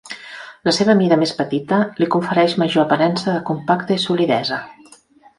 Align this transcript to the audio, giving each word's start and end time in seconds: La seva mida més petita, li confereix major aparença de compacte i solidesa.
La 0.67 0.71
seva 0.75 0.93
mida 1.01 1.17
més 1.23 1.33
petita, 1.41 1.77
li 1.99 2.07
confereix 2.15 2.55
major 2.61 2.85
aparença 2.85 3.27
de 3.35 3.43
compacte 3.51 3.99
i 3.99 4.03
solidesa. 4.05 4.59